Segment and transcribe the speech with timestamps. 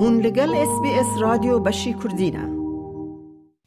[0.00, 2.48] هون لگل اس بی اس رادیو بشی کردینه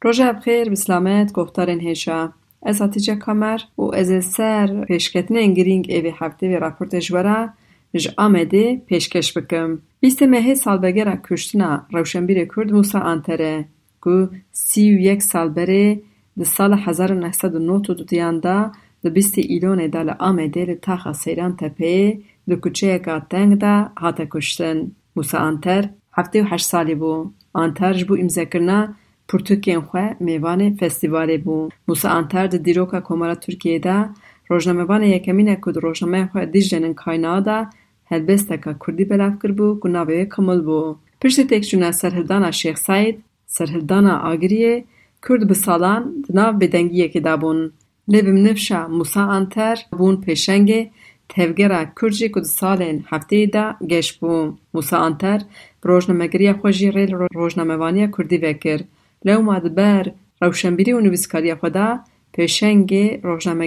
[0.02, 6.56] روژه بخیر بسلامت گفتارن هیشا از هاتیجه کامر و از سر پیشکتن گرینگ ایوی هفته
[6.56, 7.48] و راپورت جوارا
[7.96, 9.78] ج آمده پیشکش بکم.
[10.00, 13.64] بیست مهه سالبگره کشتنا روشنبیر کرد موسا آنتره
[14.04, 16.00] که سی و یک سال بره
[16.38, 18.70] ده سال 1909 دیانده
[19.02, 22.18] ده بیست ایلون ده لآمده لتاخا سیران تپه
[22.48, 23.62] ده کچه که تنگ
[23.98, 24.90] هاته کشتن.
[25.16, 28.94] موسا آنتر هفته و هشت سالی بو آنتر جبو امزکرنا
[29.28, 34.08] پرتوکین خواه میوان فستیوالی بو موسا آنتر ده دیروکا کمارا ترکیه دا،
[34.48, 37.66] روشنامه بان یکمین اکود روشنامه خواه دیجن کاینا ده
[38.10, 43.16] هلبست اکا کردی بلاف کر بو گنابه کمل بو پشت تک جونه سرهلدان شیخ سعید
[43.46, 44.84] سرهلدان آگریه
[45.28, 47.72] کرد بسالان دناب بدنگیه که دابون
[48.08, 50.90] لبم نفشا موسا آنتر بون پیشنگه
[51.28, 55.40] تفگره کرجی کد سالین هفته دا گش بو موسا آنتر
[55.82, 58.80] روزنامه گری خو جیریل روزنامه وانی کوردی وکر
[59.26, 60.04] له اومد بر
[60.42, 61.88] روشنبری اونو بیسکاری خدا
[62.32, 62.90] پیشنگ
[63.22, 63.66] روزنامه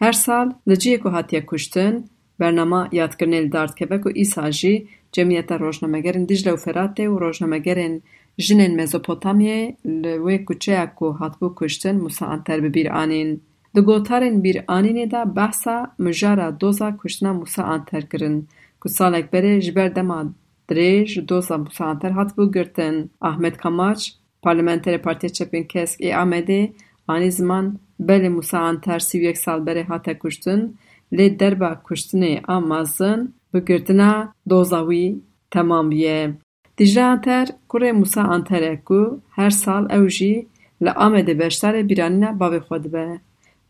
[0.00, 2.04] هر سال لجی کو هاتیا کوشتن
[2.38, 4.74] برنامه یاد کرنل دارت کبه کو ایساجی
[5.12, 8.02] جمعیت روزنامه گرین دجله و فراته و روزنامه گرین
[8.36, 13.40] جنن مزوپوتامیه لو کوچیا کو هات بو کوشتن موسا تر به آنین
[13.74, 18.46] دو گوتارن بیر آنین دا بحثا مجارا دوزا کوشتن مساعد تر کرین
[18.88, 20.20] ku salek berê ji ber dema
[20.68, 23.10] dirêj doza Musa Anter hatibû girtin.
[23.20, 24.00] Ahmet Kamaç,
[24.44, 26.72] parlamenterê Partiya Çepên Kesk ê Amedê
[27.08, 27.66] anî ziman
[28.08, 30.60] belê Musa Anter sî û yek sal berê hate kuştin
[31.16, 35.18] lê derba kuştinê a mezin bi girtina doza wî
[35.50, 36.20] temam bûye.
[36.78, 40.34] Dicle Anter kurê Musa Anter e ku her sal ew jî
[40.84, 43.06] li Amedê beşdarê bîranîna bavê xwe dibe.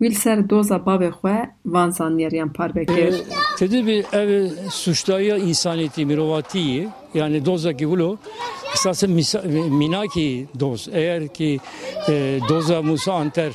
[0.01, 3.13] Wî li ser doza bavê xwe van zanîyeriyan par vekir.
[3.13, 3.15] Ee,
[3.59, 8.17] Tedbî ev suçdaya insaniyetî, mirovatiyê yani dozdaki hulo
[8.75, 9.11] esasın
[9.71, 10.89] minaki doz.
[10.93, 11.61] Eğer ki
[12.09, 13.53] e, doza Musa Anter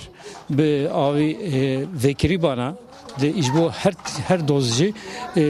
[0.50, 2.76] be avi e, vekiri bana
[3.22, 3.94] de işbu her
[4.28, 4.94] her dozci
[5.38, 5.46] e, e,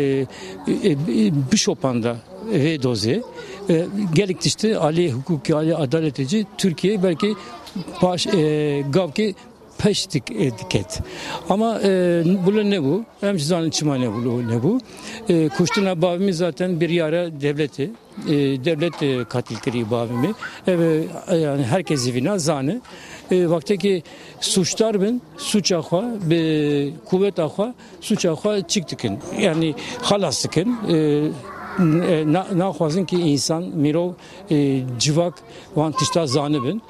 [0.92, 0.98] e,
[1.52, 2.18] bir şopanda
[2.52, 3.24] ve dozi
[3.70, 7.36] e, gelik dişti Ali hukuki Ali adaletici Türkiye belki
[8.02, 9.36] baş e, gavki
[9.78, 11.02] peştik etiket.
[11.50, 13.04] Ama e, bu ne bu?
[13.22, 14.48] Hem sizanın çıma ne bu?
[14.48, 14.80] Ne bu?
[15.30, 17.92] E, Kuştuna babimi zaten bir yara devleti.
[18.28, 18.32] E,
[18.66, 20.34] devlet e, katil kiri babimi.
[20.68, 22.82] E, yani herkes evine zanı.
[23.32, 24.04] E, vakti ki
[24.40, 29.20] suçlar ben suç akwa be kuvvet akwa suç akwa çıktıkın.
[29.40, 30.78] Yani halastıkın.
[30.90, 31.32] E,
[32.60, 34.12] naxwazin ki insan mirov
[35.00, 35.34] civak
[35.76, 36.82] van tişta zanı bin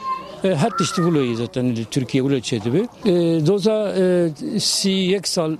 [0.44, 2.88] her tişti bulayı zaten Türkiye bula çedi bi.
[3.48, 3.96] Doza
[4.60, 5.56] si yek sal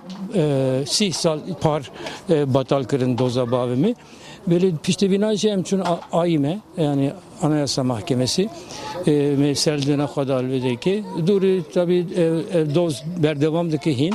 [0.86, 1.92] si sal par
[2.30, 3.96] batal kırın doza bavimi.
[4.48, 7.12] Böyle piştevinaji hem çün ayime yani
[7.42, 8.50] Anayasa Mahkemesi
[9.08, 12.08] e, serdine kadar vedeki duri tabi
[12.76, 14.14] doz berdevamdaki hin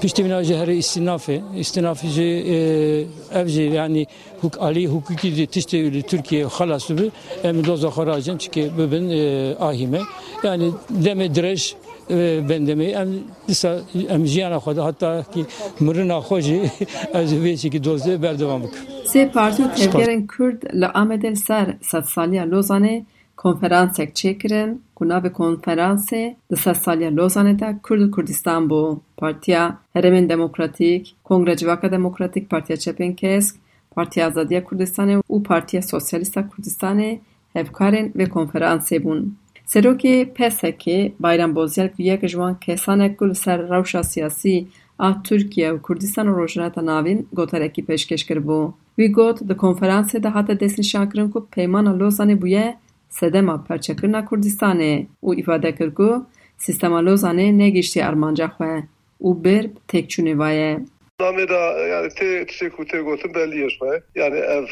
[0.00, 4.06] Piştiminacı her istinafi, istinafici e, evci yani
[4.40, 7.10] huk ali hukuki de tiştevili Türkiye halası bir
[7.44, 10.00] em doza haracın çünkü bugün e, ahime
[10.44, 11.76] yani deme direş
[12.10, 13.08] e, bendemi em
[13.48, 15.44] disa em jiyana xoda hatta ki
[15.80, 16.70] mırına xoji
[17.14, 18.74] ez veçi ki dozde berdevamık.
[19.04, 23.04] Se partu tevgerin Kürd le Ahmet El Ser sat saliya Lozan'e
[23.42, 28.28] konferansek çêkirin ku navê konferansê di sedsaliya Lozanê de Kurd
[28.70, 28.98] bû.
[29.16, 33.56] Partiya Herêmên Demokratîk, Kongre Civaka Demokratîk, Partiya Çepên Kesk,
[33.90, 37.18] Partiya Azadiya Kurdistanê û Partiya Sosyalîst a Kurdistanê
[37.52, 39.34] hevkarên vê konferansê bûn.
[39.66, 44.66] Serokê PSK Bayram Bozyal yek ji wan kesanek ku li ser rewşa siyasî
[44.98, 48.72] a Tirkiye û Kurdistan û Rojhilata Navîn gotarekî pêşkêş kiribû.
[48.98, 52.76] Wî got di konferansê de hate destnîşankirin ku peymana Lozanê bûye
[53.10, 56.26] sedema perçekirina Kurdistanê û îfade kir ku
[56.58, 58.82] sîstema Lozanê negihîştiye armanca xwe
[59.26, 60.78] û bir bi têkçûnê vaye.
[61.20, 61.60] Namê da
[61.92, 64.66] yani tê tiştê ku tê gotin belî xwe yani ev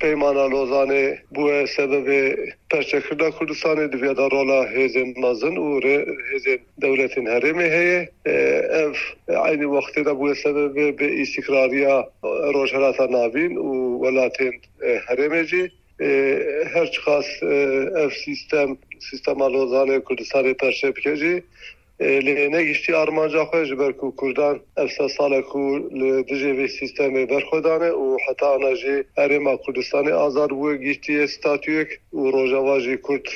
[0.00, 5.66] peymana Lozanê bûye sebebê perçekirina Kurdistanê divê da rola hêzên mezin û
[6.30, 8.08] hêzên dewletên herêmê heye
[8.82, 8.94] ev
[9.36, 12.08] aynı wextê de bûye sebebê bi îstikrariya
[12.54, 13.70] rojhilata navîn û
[14.02, 14.54] welatên
[15.08, 15.42] herêmê
[16.74, 17.42] هر چخاص
[17.96, 18.78] اف سیستم
[19.10, 21.42] سیستم الوزان کردستان پرشه بکه جی
[22.00, 24.60] لیه نگیشتی آرمانجا خواهی جبر که کردان.
[24.76, 29.04] افسا ساله که دی وی سیستم برخودانه و حتا آنه جی
[29.66, 33.26] کردستان ازار بوه گیشتی ستاتوی که و روژاوه کرد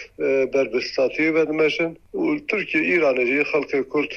[0.52, 3.44] بر بستاتوی بدمشن و ترکی ایرانه جی
[3.94, 4.12] کرد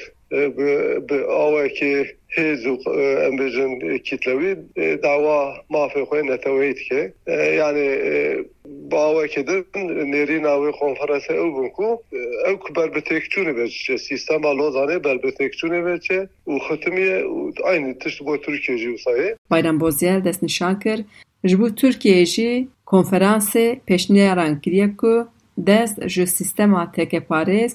[1.08, 4.54] به آوه که ام بجن کتلوی
[5.02, 7.88] دعوا مافی خوی نتویت که یعنی
[8.90, 11.70] باوه کدن نری ناوی کنفرانس او
[12.66, 16.58] که بر بتکچونه بچه سیستم لوزانه بر بتکچونه بچه و
[17.64, 19.10] aynı tişt bo Türkiye jî wisa
[19.50, 21.04] Bayram Bozyel dest nîşan kir
[21.44, 21.68] ji bo
[22.24, 25.28] jî konferansê pêşniyar kiriye ku
[25.58, 27.72] dest ji sîstema tekeparêz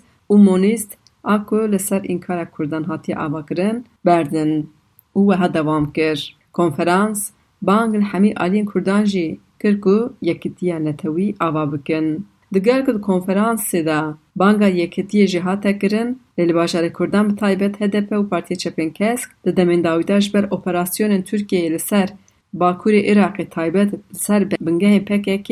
[1.24, 4.70] a ku li ser înkara Kurdan hatiye avakirin berdin
[5.16, 6.38] û wiha dewam kir.
[6.54, 7.32] Konferans
[7.62, 12.26] bang li hemî aliyên Kurdan jî kir ku yekîtiya netewî ava bikin.
[12.54, 14.00] Digel ku konferansê de
[14.36, 19.30] banga yekîtiyê jî hate kirin, lê li bajarê Kurdan bi taybet HDP û Partiya Çepên-Kesk
[19.46, 22.10] di demên dawî ji ber operasyonên Tirkiyeyê li ser
[22.56, 25.50] Bakurê Iraqê taybet li ser bingehên PKK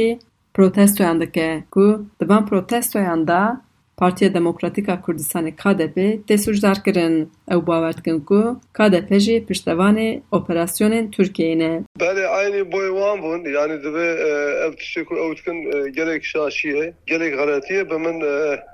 [0.53, 3.61] protestoyan dike ku di van protestoyan da
[4.01, 7.29] Partiya Demokratîk a Kurdistanê KDP tê sûcdarkirin.
[7.51, 11.83] Ew bawer dikin ku KDP jî piştevanê operasyonên Tirkiyeyê ne.
[11.99, 14.07] Belê aynî boy wan bûn yani divê
[14.65, 15.57] ev tiştê ku ew dikin
[15.91, 18.17] gelek şaşiye gelek xeletiye bi min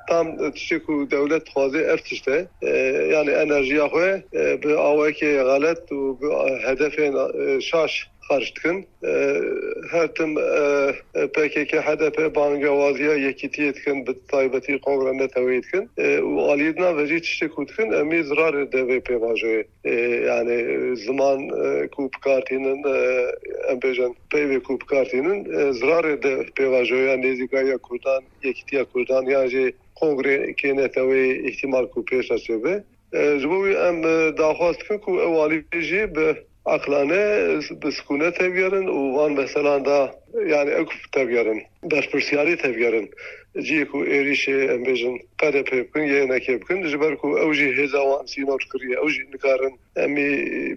[0.10, 2.48] tam tiştê ku dewlet dixwaze ev tişt e
[3.16, 4.24] yani enerjiya xwe
[4.64, 6.28] bi awekê xelet û bi
[6.68, 7.14] hedefên
[7.62, 8.86] şaş karşıtkın.
[9.04, 9.42] Ee,
[9.92, 10.42] her tüm e,
[11.16, 15.90] e, PKK, HDP, banga vaziye yekiti yetkin, bit taybeti kongre netevi yetkin.
[15.98, 19.64] Ee, u aliyedna veci çişte kutkin, emi zrar DVP vajoye.
[19.86, 19.92] Ee,
[20.28, 21.50] yani e, zaman
[21.88, 22.84] kup kartinin,
[23.70, 31.86] embejen peyve kup kartinin, zrar DVP vajoye, nezikaya kurdan, yekitiya kurdan, yani kongre kenetevi ihtimal
[31.86, 32.84] kupiyasa sebe.
[33.14, 34.04] Ji em
[34.38, 36.02] daxwast ku ew alî jî
[36.67, 40.11] عقلانه به سکونه تبگرن و وان مثلا دا
[40.55, 43.11] yani ew tevgerin berpirsiyarî tevgerin
[43.67, 47.55] ciyê ku êrîşê em bêjin qede pê bikin yê nekê bikin ji ber ku ew
[47.55, 50.29] jî hêza wan sînor kiriye ew jî nikarin emî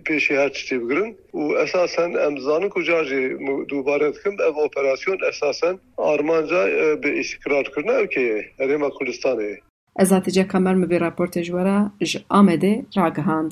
[0.05, 3.37] pêşî her tiştê bigirin û esasen em zanin ku car jî
[3.69, 6.61] dubare dikim ev operasyon esasen armanca
[7.03, 9.59] bi îstikrarkirina ewkê ye herêma Kurdistanê
[9.99, 13.51] Ez hatice kamer mi vê raportê ji were ji Amedê ragihand.